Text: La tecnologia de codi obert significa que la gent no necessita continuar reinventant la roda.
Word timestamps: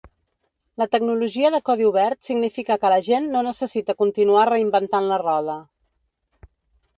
La 0.81 0.85
tecnologia 0.93 1.51
de 1.55 1.59
codi 1.69 1.85
obert 1.89 2.29
significa 2.29 2.77
que 2.85 2.91
la 2.93 2.97
gent 3.09 3.27
no 3.35 3.43
necessita 3.49 3.97
continuar 4.01 4.47
reinventant 4.53 5.11
la 5.13 5.21
roda. 5.25 5.59